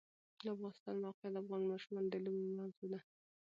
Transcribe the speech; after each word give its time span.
د 0.43 0.47
افغانستان 0.53 0.95
د 0.97 0.97
موقعیت 1.03 1.31
د 1.33 1.35
افغان 1.41 1.61
ماشومانو 1.71 2.07
د 2.11 2.15
لوبو 2.23 2.51
موضوع 2.57 2.87
ده. 2.91 2.99